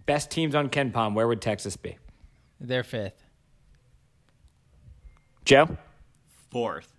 [0.06, 1.98] best teams on KenPom, where would Texas be?
[2.60, 3.24] They're fifth.
[5.46, 5.78] Joe?
[6.52, 6.94] fourth.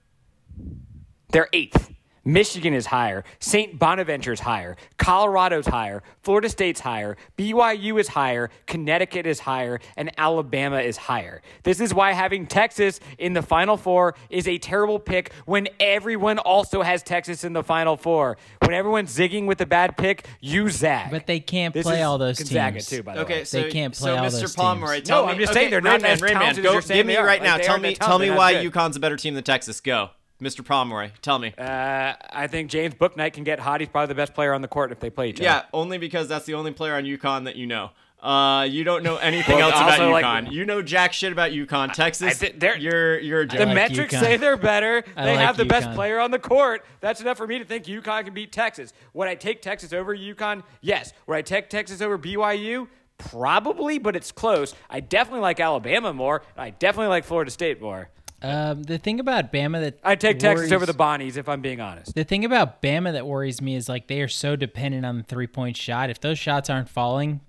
[1.33, 1.88] They're eighth.
[2.25, 3.25] Michigan is higher.
[3.40, 3.81] St.
[3.81, 4.77] Bonaventure's higher.
[4.97, 6.05] Colorado's higher.
[6.23, 7.16] Florida State's higher.
[7.37, 8.49] BYU is higher.
[8.68, 9.81] Connecticut is higher.
[9.97, 11.42] And Alabama is higher.
[11.64, 16.38] This is why having Texas in the Final Four is a terrible pick when everyone
[16.38, 18.37] also has Texas in the Final Four.
[18.61, 21.11] When everyone's zigging with a bad pick, you zag.
[21.11, 22.87] But they can't This play all those Gonzaga teams.
[22.87, 23.45] too, by the Okay, way.
[23.45, 24.40] so They can't play so all Mr.
[24.42, 25.09] those Pomeroy, teams.
[25.09, 25.33] tell No, me.
[25.33, 27.07] I'm just okay, saying they're not Rainman, as Rainman, talented as go, you're saying give
[27.09, 27.27] me they are.
[27.27, 27.57] right Like, now.
[27.57, 28.73] they tell aren't me, that tell me talented, why they're good.
[28.73, 29.81] UConn's a better team than Texas.
[29.81, 30.11] Go,
[30.42, 30.64] Mr.
[30.64, 31.11] Pomeroy.
[31.22, 31.55] Tell me.
[31.57, 33.81] Uh, I think James Bouknight can get hot.
[33.81, 35.44] He's probably the best player on the court if they play each other.
[35.44, 37.90] Yeah, only because that's the only player on UConn that you know.
[38.20, 40.52] Uh, you don't know anything Well, else about also, like- UConn.
[40.52, 41.92] you know jack shit about UConn.
[41.92, 44.20] Texas, thi- they're- you're you're a The like metrics UConn.
[44.20, 45.02] say they're better.
[45.16, 46.85] I They like have the best player on the court.
[47.00, 48.92] That's enough for me to think UConn can beat Texas.
[49.14, 50.62] Would I take Texas over UConn?
[50.83, 51.12] Yes.
[51.26, 52.87] Would I take Texas over BYU?
[53.18, 54.74] Probably, but it's close.
[54.90, 56.42] I definitely like Alabama more.
[56.57, 58.09] I definitely like Florida State more.
[58.42, 61.61] Um, the thing about Bama that I'd take Texas worries- over the Bonnies if I'm
[61.61, 62.14] being honest.
[62.14, 65.22] The thing about Bama that worries me is like they are so dependent on the
[65.24, 66.11] three point shot.
[66.11, 67.40] If those shots aren't falling,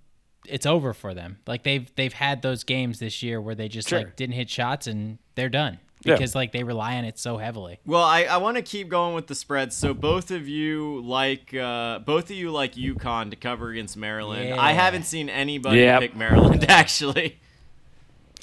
[0.46, 1.40] it's over for them.
[1.48, 4.00] Like they've they've had those games this year where they just Sure.
[4.00, 6.14] like didn't hit shots and they're done Yeah.
[6.16, 7.80] because like they rely on it so heavily.
[7.86, 9.76] Well, I, I want to keep going with the spreads.
[9.76, 14.50] So both of you like uh, both of you like UConn to cover against Maryland.
[14.50, 14.62] Yeah.
[14.62, 16.02] I haven't seen anybody Yep.
[16.02, 17.40] pick Maryland actually.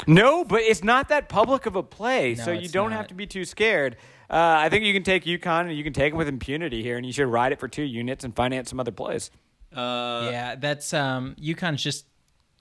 [0.07, 2.97] No, but it's not that public of a play, No, so you don't not.
[2.97, 3.97] have to be too scared.
[4.29, 6.97] Uh, I think you can take UConn and you can take them with impunity here,
[6.97, 9.31] and you should ride it for two units and finance some other plays.
[9.75, 12.07] Uh, yeah, that's um UConn's just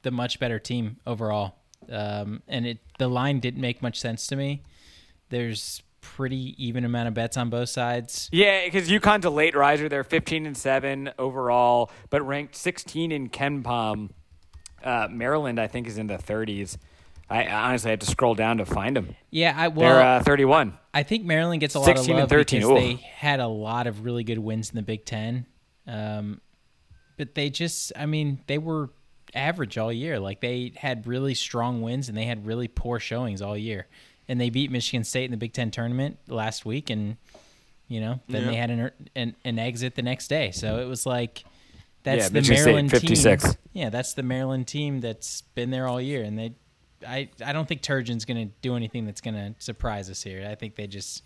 [0.03, 1.55] the much better team overall.
[1.91, 4.63] Um, and it the line didn't make much sense to me.
[5.29, 8.29] There's pretty even amount of bets on both sides.
[8.31, 9.89] Yeah, because UConn's a late riser.
[9.89, 14.09] They're 15 and seven overall, but ranked 16 in KenPom.
[14.83, 16.77] Uh, Maryland, I think, is in the 30s.
[17.29, 19.15] I I honestly had to scroll down to find them.
[19.29, 20.77] Yeah, I well They're uh, 31.
[20.93, 22.79] I think Maryland gets a lot 16 of and love 13, because ooh.
[22.79, 25.45] they had a lot of really good wins in the Big Ten.
[25.87, 26.41] Um,
[27.17, 28.89] but they just, I mean, they were
[29.35, 30.19] average all year.
[30.19, 33.87] Like they had really strong wins and they had really poor showings all year.
[34.27, 37.17] And they beat Michigan State in the Big Ten tournament last week, and
[37.87, 40.51] you know, then they had an, an an exit the next day.
[40.51, 41.43] So it was like
[42.03, 43.43] that's Yeah, the Michigan State, Maryland 56.
[43.43, 43.53] team.
[43.73, 46.53] Yeah, that's the Maryland team that's been there all year, and they.
[47.07, 50.47] I, I don't think Turgeon's going to do anything that's going to surprise us here.
[50.49, 51.23] I think they just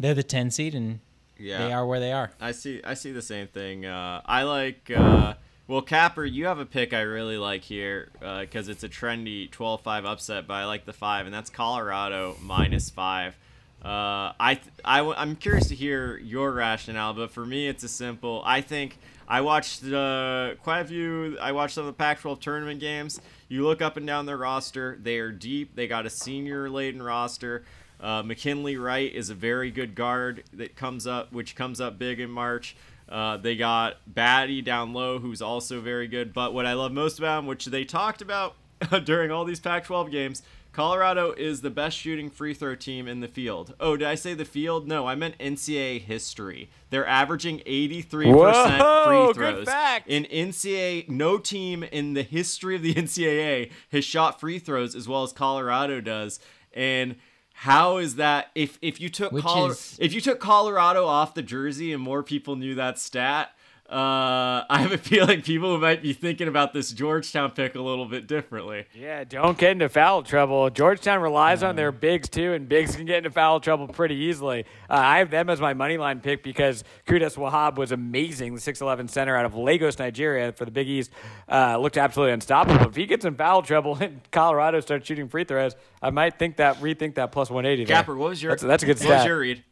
[0.00, 1.00] they're the 10 seed and
[1.38, 1.58] Yeah.
[1.58, 2.30] they are where they are.
[2.40, 2.80] I see.
[2.84, 3.84] I see the same thing.
[3.86, 4.90] Uh, I like.
[4.94, 5.34] Uh,
[5.66, 8.08] well, Capper, you have a pick I really like here
[8.40, 12.88] because it's a trendy 12-5 upset, but I like the five, and that's Colorado minus
[12.88, 13.36] five.
[13.84, 17.84] Uh, I, th- I w- I'm curious to hear your rationale, but for me, it's
[17.84, 18.42] a simple.
[18.46, 18.98] I think
[19.28, 21.38] I watched uh, quite a few.
[21.38, 23.20] I watched some of the Pac-12 tournament games.
[23.48, 25.74] You look up and down their roster; they are deep.
[25.74, 27.64] They got a senior-laden roster.
[28.00, 32.20] Uh, McKinley Wright is a very good guard that comes up, which comes up big
[32.20, 32.76] in March.
[33.08, 36.32] Uh, they got Battey down low, who's also very good.
[36.32, 38.54] But what I love most about him, which they talked about
[39.04, 40.42] during all these Pac-12 games,
[40.78, 43.74] Colorado is the best shooting free throw team in the field.
[43.80, 44.86] Oh, did I say the field?
[44.86, 46.70] No, I meant NCAA history.
[46.90, 49.66] They're averaging 83% Whoa, free good throws.
[49.66, 50.06] fact.
[50.06, 55.08] In NCAA, no team in the history of the NCAA has shot free throws as
[55.08, 56.38] well as Colorado does.
[56.72, 57.16] And
[57.54, 58.52] how is that?
[58.54, 62.22] If if you took Colo- is- if you took Colorado off the jersey and more
[62.22, 63.50] people knew that stat,
[63.90, 68.04] uh, I have a feeling people might be thinking about this Georgetown pick a little
[68.04, 68.84] bit differently.
[68.94, 70.68] Yeah, don't get into foul trouble.
[70.70, 74.64] Georgetown relies on their bigs too, and bigs can get into foul trouble pretty easily.
[74.90, 78.60] Uh, I have them as my money line pick because Qudus Wahab was amazing, the
[78.60, 81.10] 6'11 center out of Lagos, Nigeria for the Big East.
[81.50, 82.88] Uh, looked absolutely unstoppable.
[82.88, 86.56] If he gets in foul trouble and Colorado starts shooting free throws, I might think
[86.58, 87.84] that rethink that plus 180.
[87.84, 87.96] there.
[87.96, 89.26] Capper, what was your That's, that's a good what was stat.
[89.26, 89.64] your read?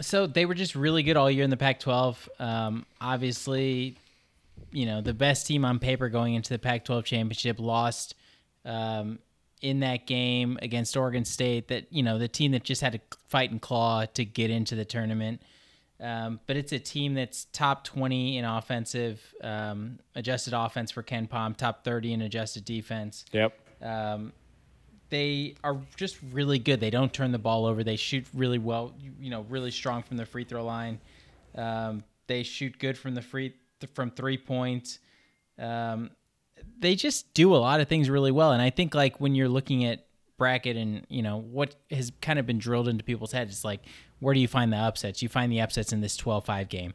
[0.00, 2.28] So they were just really good all year in the Pac-12.
[2.38, 3.96] Um, obviously,
[4.70, 8.14] you know the best team on paper going into the Pac-12 championship lost
[8.64, 9.18] um,
[9.62, 11.68] in that game against Oregon State.
[11.68, 14.74] That you know the team that just had to fight and claw to get into
[14.74, 15.42] the tournament.
[16.00, 21.56] Um, but it's a team that's top 20 in offensive um, adjusted offense for KenPom,
[21.56, 23.24] top 30 in adjusted defense.
[23.32, 23.58] Yep.
[23.82, 24.32] Um,
[25.10, 26.80] they are just really good.
[26.80, 27.82] They don't turn the ball over.
[27.82, 28.94] They shoot really well.
[29.20, 31.00] You, know, really strong from the free throw line.
[31.54, 33.54] Um, they shoot good from the free
[33.94, 34.98] from three points.
[35.58, 36.10] Um,
[36.78, 38.52] they just do a lot of things really well.
[38.52, 40.04] And I think like when you're looking at
[40.36, 43.80] bracket and you know what has kind of been drilled into people's heads, it's like
[44.20, 45.22] where do you find the upsets?
[45.22, 46.92] You find the upsets in this 12-5 game.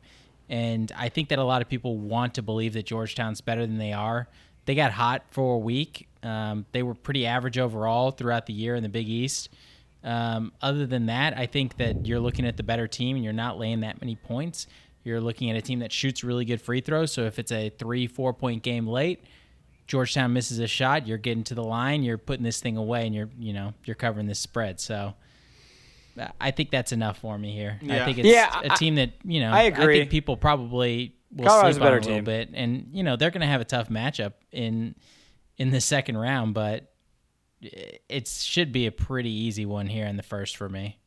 [0.50, 3.78] And I think that a lot of people want to believe that Georgetown's better than
[3.78, 4.28] they are.
[4.66, 6.10] They got hot for a week.
[6.24, 9.50] Um, they were pretty average overall throughout the year in the Big East.
[10.04, 13.34] Um, other than that, I think that you're looking at the better team and you're
[13.34, 14.68] not laying that many points.
[15.04, 17.12] You're looking at a team that shoots really good free throws.
[17.12, 19.22] So if it's a three, four point game late,
[19.88, 23.14] Georgetown misses a shot, you're getting to the line, you're putting this thing away, and
[23.14, 24.80] you're you know you're covering this spread.
[24.80, 25.14] So
[26.40, 27.80] I think that's enough for me here.
[27.90, 29.52] I think it's Yeah, a I- team that you know.
[29.52, 30.00] I agree.
[30.00, 32.24] think people probably will Colorado's sleep a on better a little team.
[32.24, 34.96] bit, and you know they're going to have a tough matchup in
[35.58, 36.92] in the second round, but
[37.62, 41.00] it should be a pretty easy one here in the first for me.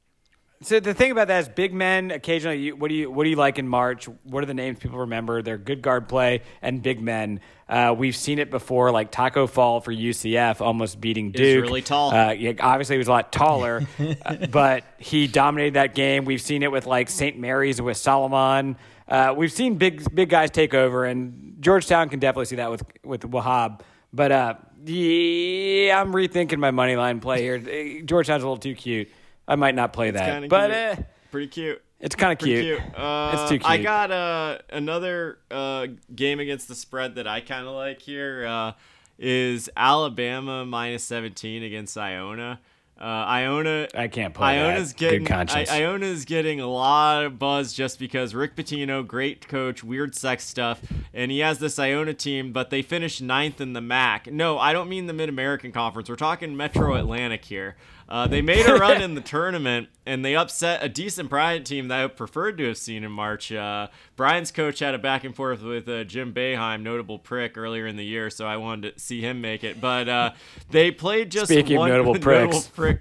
[0.62, 2.58] So the thing about that is, big men occasionally.
[2.58, 4.08] You, what do you what do you like in March?
[4.22, 5.42] What are the names people remember?
[5.42, 7.40] They're good guard play and big men.
[7.68, 11.62] Uh, we've seen it before, like Tacko Fall for UCF, almost beating Duke.
[11.62, 12.10] really tall.
[12.10, 13.86] Uh, yeah, obviously, he was a lot taller,
[14.24, 16.24] uh, but he dominated that game.
[16.24, 17.38] We've seen it with like St.
[17.38, 18.78] Mary's with Solomon.
[19.06, 22.82] Uh, we've seen big big guys take over, and Georgetown can definitely see that with
[23.04, 23.80] with Wahab.
[24.16, 24.54] But uh,
[24.86, 27.62] yeah, I'm rethinking my money line play here.
[27.70, 29.08] Eh, Georgetown's a little too cute.
[29.46, 30.98] I might not play that, but cute.
[30.98, 31.82] uh, Pretty cute.
[32.00, 32.64] it's kind of cute.
[32.64, 32.80] cute.
[32.98, 33.70] Uh, it's too cute.
[33.70, 38.46] I got uh, another uh, game against the spread that I kind of like here
[38.46, 38.72] uh,
[39.18, 42.58] is Alabama minus 17 against Iona.
[42.98, 43.88] Uh, Iona.
[43.94, 44.70] I can't play that.
[44.70, 45.70] Iona's Good getting conscience.
[45.70, 50.44] I, Iona's getting a lot of buzz just because Rick Pitino, great coach, weird sex
[50.44, 50.80] stuff,
[51.12, 54.32] and he has this Iona team, but they finished ninth in the MAC.
[54.32, 56.08] No, I don't mean the Mid American Conference.
[56.08, 57.76] We're talking Metro Atlantic here.
[58.08, 61.88] Uh, they made a run in the tournament and they upset a decent Bryant team
[61.88, 63.50] that I preferred to have seen in March.
[63.50, 67.86] Uh, Bryant's coach had a back and forth with uh, Jim Boeheim, notable prick, earlier
[67.86, 69.80] in the year, so I wanted to see him make it.
[69.80, 70.30] But uh,
[70.70, 72.68] they played just Speaking one notable pricks.
[72.68, 73.00] prick,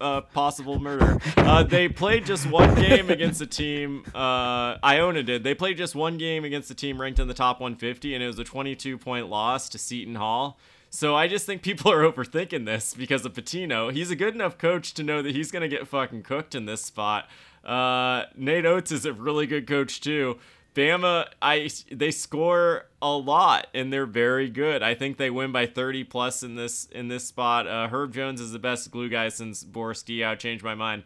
[0.00, 1.18] uh, possible murder.
[1.36, 4.04] Uh, they played just one game against a team.
[4.14, 5.44] Uh, Iona did.
[5.44, 8.26] They played just one game against a team ranked in the top 150, and it
[8.26, 10.58] was a 22 point loss to Seton Hall.
[10.96, 13.92] So I just think people are overthinking this because of Pitino.
[13.92, 16.82] He's a good enough coach to know that he's gonna get fucking cooked in this
[16.82, 17.28] spot.
[17.62, 20.38] Uh, Nate Oats is a really good coach too.
[20.74, 24.82] Bama, I they score a lot and they're very good.
[24.82, 27.66] I think they win by 30 plus in this in this spot.
[27.66, 31.02] Uh, Herb Jones is the best glue guy since Boris Diaw changed my mind.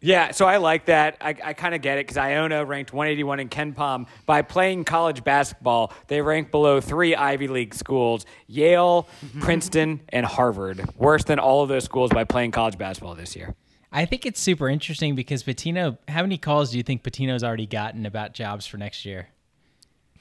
[0.00, 1.16] Yeah, so I like that.
[1.20, 4.06] I, I kind of get it because Iona ranked 181 in KenPom.
[4.26, 9.40] By playing college basketball, they rank below three Ivy League schools Yale, mm-hmm.
[9.40, 10.84] Princeton, and Harvard.
[10.96, 13.54] Worse than all of those schools by playing college basketball this year.
[13.90, 15.96] I think it's super interesting because Pitino.
[16.08, 19.28] How many calls do you think Pitino's already gotten about jobs for next year?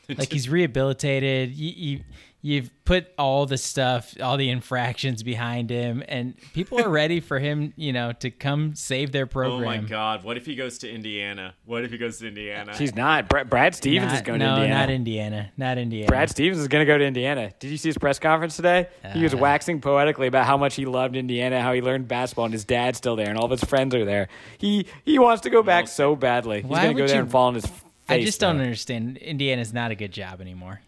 [0.17, 1.53] Like he's rehabilitated.
[1.55, 1.99] You, you
[2.45, 7.39] you've put all the stuff, all the infractions behind him, and people are ready for
[7.39, 7.73] him.
[7.75, 9.61] You know, to come save their program.
[9.63, 10.23] Oh my God!
[10.23, 11.55] What if he goes to Indiana?
[11.65, 12.77] What if he goes to Indiana?
[12.77, 13.27] He's not.
[13.27, 14.73] Brad, Brad Stevens Not- is going no, to Indiana.
[14.75, 15.51] No, not Indiana.
[15.57, 16.07] Not Indiana.
[16.07, 17.51] Brad Stevens is going to go to Indiana.
[17.59, 18.87] Did you see his press conference today?
[19.13, 19.37] he was Uh.
[19.37, 22.99] waxing poetically about how much he loved Indiana, how he learned basketball, and his dad's
[22.99, 24.27] still there, and all of his friends are there.
[24.59, 26.61] He he wants to go back so badly.
[26.61, 27.81] He's Why going to go would there you- and fall on his face.
[28.07, 28.63] I just don't though.
[28.65, 29.17] understand.
[29.17, 30.81] Indiana's not a good job anymore.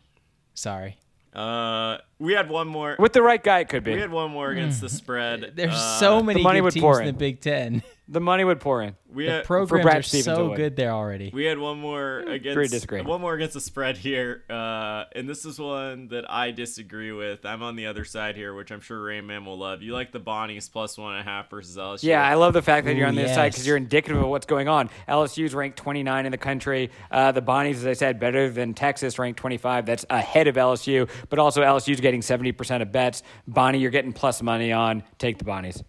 [0.53, 0.97] Sorry.
[1.37, 2.95] Uh, we had one more.
[2.99, 3.93] With the right guy, it could be.
[3.93, 5.53] We had one more against the spread.
[5.55, 7.13] There's Uh, so many money good would teams pour in the.
[7.13, 7.83] Big Ten.
[8.07, 8.95] the money would pour in.
[9.13, 11.31] We The had, programs Brad are Stevens, it so good there already.
[11.33, 13.01] We had one more against Agree to disagree.
[13.01, 17.45] one more against the spread here, uh, and this is one that I disagree with.
[17.45, 19.81] I'm on the other side here, which I'm sure Rain Man will love.
[19.81, 22.03] You like the Bonnies plus one and a half versus LSU?
[22.03, 24.27] Yeah, I love the fact that you're Ooh, on this side because you're indicative of
[24.27, 24.89] what's going on.
[25.07, 26.91] LSU's ranked 29 in the country.
[27.09, 29.85] Uh, the Bonnies, as I said, better than Texas, ranked 25.
[29.85, 33.21] That's ahead of LSU, but also LSU's getting 70% of bets.
[33.47, 35.03] Bonnie, you're getting plus money on.
[35.17, 35.83] Take the Bonnies.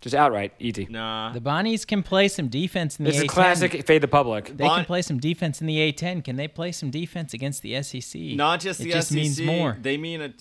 [0.00, 0.86] Just outright, easy.
[0.88, 1.32] Nah.
[1.32, 3.28] The Bonnies can play some defense in the This is A10.
[3.28, 4.46] classic fade the public.
[4.56, 6.22] They Bon- can play some defense in the A10.
[6.24, 8.20] Can they play some defense against the SEC?
[8.36, 9.16] Not just it the just SEC.
[9.16, 9.76] means more.
[9.80, 10.32] They mean a,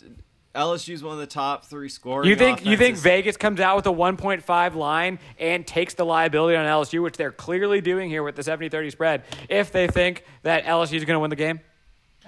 [0.56, 2.30] LSU's one of the top three scoring.
[2.30, 2.98] You think you think.
[2.98, 7.32] Vegas comes out with a 1.5 line and takes the liability on LSU, which they're
[7.32, 11.20] clearly doing here with the 70-30 spread, if they think that LSU is going to
[11.20, 11.60] win the game?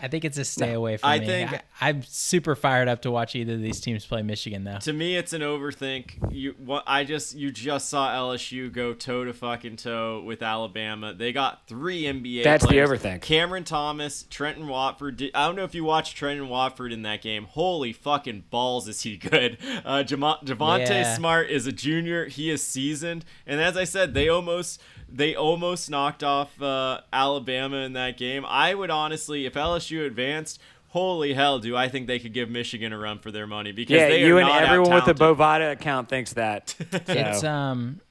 [0.02, 1.26] I think it's a stay away from I me.
[1.26, 4.80] think- I, am super fired up to watch either of these teams play Michigan, though.
[4.80, 6.32] To me, it's an overthink.
[6.34, 11.14] You, what I just you just saw LSU go toe to fucking toe with Alabama.
[11.14, 12.44] They got three NBA.
[12.44, 13.22] That's the overthink.
[13.22, 15.18] Cameron Thomas, Trendon Watford.
[15.18, 17.46] Did, I don't know if you watched Trendon Watford in that game.
[17.46, 19.58] Holy fucking balls, is he good?
[19.86, 21.16] Uh, Jama- Javonte Yeah.
[21.16, 22.26] Smart is a junior.
[22.26, 24.82] He is seasoned, and as I said, they almost
[25.13, 28.45] they almost knocked off uh, Alabama in that game.
[28.47, 30.60] I would honestly, if LSU advanced.
[30.89, 33.71] Holy hell, do I think they could give Michigan a run for their money?
[33.71, 35.38] Because Yeah, they you are and not everyone with a out-talented.
[35.38, 36.76] Bovada account thinks that.
[37.08, 38.02] It's um,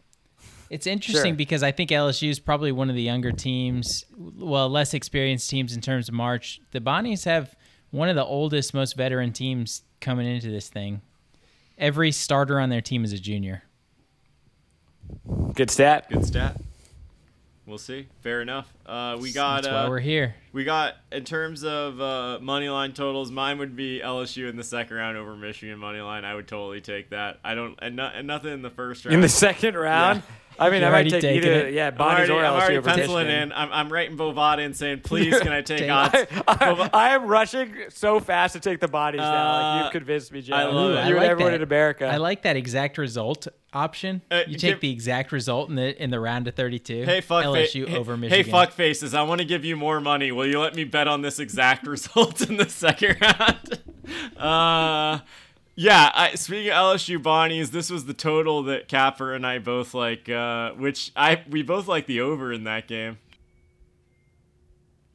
[0.71, 1.37] it's interesting Sure.
[1.37, 5.75] because I think LSU is probably one of the younger teams, well, less experienced teams
[5.75, 6.59] in terms of March.
[6.71, 7.55] The Bonnies have
[7.91, 11.03] one of the oldest, most veteran teams coming into this thing.
[11.77, 13.65] Every starter on their team is a junior.
[15.55, 16.09] Good stat.
[16.11, 16.59] Good stat.
[17.71, 18.09] We'll see.
[18.23, 18.69] Fair enough.
[18.85, 19.63] Uh, we got.
[19.63, 20.35] That's uh, why we're here.
[20.53, 23.31] We got in terms of uh, money line totals.
[23.31, 26.25] Mine would be LSU in the second round over Michigan money line.
[26.25, 27.39] I would totally take that.
[27.45, 29.15] I don't and, no, and nothing in the first round.
[29.15, 30.25] In the second round?
[30.61, 31.73] I mean, You're I might take either, it.
[31.75, 33.43] yeah, I'm already, or I'm LSU already penciling Michigan.
[33.49, 33.53] in.
[33.53, 36.15] I'm, I'm writing Bovada and saying, please, can I take Take- odds?
[36.49, 39.25] I, I am rushing so fast to take the Bonnies now.
[39.25, 40.55] Like Uh, you've convinced me, Joe.
[40.55, 41.07] I love Ooh, it.
[41.07, 41.57] You and like everyone that.
[41.57, 42.07] in America.
[42.07, 44.21] I like that exact result option.
[44.31, 47.05] Uh, you take give- the exact result in the in the round of 32.
[47.05, 48.45] Hey fuck LSU fa- over hey, Michigan.
[48.45, 50.31] Hey fuck faces, I want to give you more money.
[50.33, 53.81] Will you let me bet on this exact result in the second round?
[54.37, 55.21] uh
[55.81, 59.95] yeah, I, speaking of LSU Bonnies, this was the total that Capper and I both
[59.95, 63.17] like, uh, which I we both like the over in that game.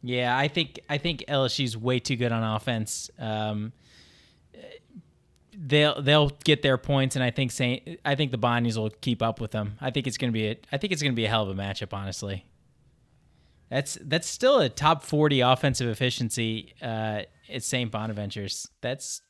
[0.02, 3.12] Yeah, I think I think LSU's way too good on offense.
[3.20, 3.74] Um,
[5.56, 9.22] they'll they'll get their points, and I think Saint I think the Bonnies will keep
[9.22, 9.78] up with them.
[9.80, 11.62] I think it's gonna be a I think it's gonna be a hell of a
[11.62, 11.94] matchup.
[11.94, 12.44] Honestly,
[13.70, 17.22] that's that's still a top forty offensive efficiency uh,
[17.54, 18.68] at Saint Bonaventures.
[18.82, 19.22] That's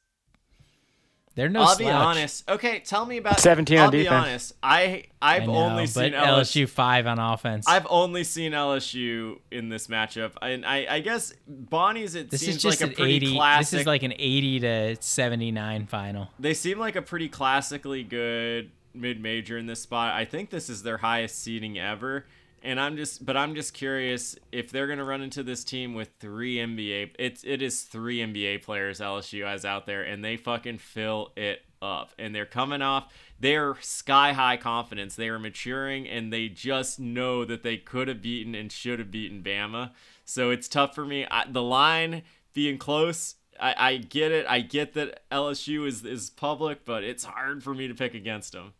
[1.35, 1.61] they're no.
[1.61, 2.49] I'll be honest.
[2.49, 4.53] Okay, tell me about 17 I'll on be honest.
[4.63, 6.69] I I've I know, only but seen LSU, LSU.
[6.69, 7.67] five on offense.
[7.67, 12.15] I've only seen LSU in this matchup, and I, I guess Bonnie's.
[12.15, 13.35] It this seems is just like a an pretty eighty.
[13.35, 13.71] classic.
[13.71, 16.29] This is like an eighty to seventy nine final.
[16.39, 20.13] they seem like a pretty classically good mid-major in this spot.
[20.13, 22.25] I think this is their highest seeding ever.
[22.63, 25.93] And I'm just but I'm just curious if they're going to run into this team
[25.93, 30.37] with three NBA it's it is three NBA players LSU has out there and they
[30.37, 32.11] fucking fill it up.
[32.17, 35.15] And they're coming off their sky high confidence.
[35.15, 39.11] They are maturing and they just know that they could have beaten and should have
[39.11, 39.91] beaten Bama.
[40.23, 41.27] So it's tough for me.
[41.29, 44.45] I, the line being close I, I get it.
[44.47, 48.53] I get that LSU is is public, but it's hard for me to pick against
[48.53, 48.73] them.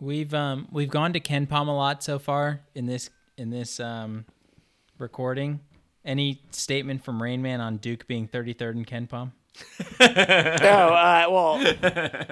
[0.00, 4.24] We've um we've gone to KenPom a lot so far in this in this um
[4.98, 5.60] recording.
[6.04, 9.32] Any statement from Rain Man on Duke being 33rd in KenPom?
[10.00, 11.56] no, uh, well,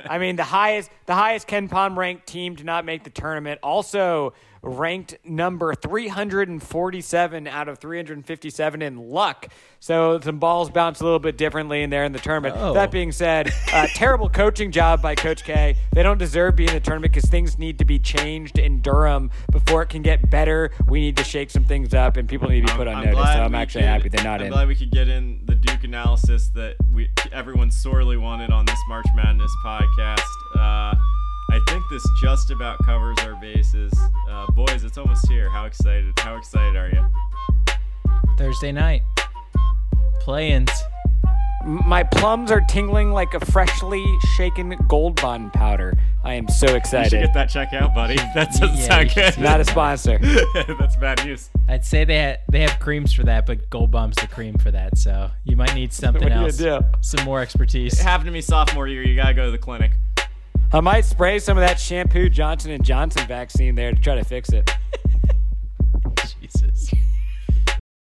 [0.08, 3.58] I mean the highest the highest KenPom ranked team to not make the tournament.
[3.64, 4.34] Also
[4.66, 9.48] ranked number 347 out of 357 in luck.
[9.78, 12.56] So some balls bounce a little bit differently in there in the tournament.
[12.58, 12.74] Oh.
[12.74, 15.76] That being said, uh, terrible coaching job by Coach K.
[15.92, 19.30] They don't deserve being in the tournament because things need to be changed in Durham
[19.52, 20.70] before it can get better.
[20.88, 23.18] We need to shake some things up, and people need to be put on notice.
[23.18, 24.52] So I'm actually could- happy they're not I'm in.
[24.52, 28.78] glad we could get in the Duke analysis that we everyone sorely wanted on this
[28.88, 30.20] March Madness podcast.
[30.58, 30.94] Uh,
[31.50, 33.92] I think this just about covers our bases.
[34.28, 35.48] Uh, boys, it's almost here.
[35.50, 36.18] How excited?
[36.18, 37.06] How excited are you?
[38.36, 39.02] Thursday night.
[40.20, 40.70] Play-ins.
[41.64, 44.04] My plums are tingling like a freshly
[44.36, 45.94] shaken gold bond powder.
[46.22, 47.12] I am so excited.
[47.12, 47.26] You should excited.
[47.26, 48.16] get that check out, buddy.
[48.34, 49.38] That doesn't Yeah, sound good.
[49.38, 50.18] Not a sponsor.
[50.78, 51.50] That's bad news.
[51.68, 54.70] I'd say they ha- they have creams for that, but Gold Bond's the cream for
[54.70, 54.96] that.
[54.98, 56.86] So you might need something What are you else, gonna do?
[57.00, 57.98] some more expertise.
[57.98, 59.02] It happened to me sophomore year.
[59.02, 59.92] You gotta go to the clinic.
[60.76, 64.22] I might spray some of that shampoo Johnson and Johnson vaccine there to try to
[64.22, 64.70] fix it.
[66.42, 66.92] Jesus.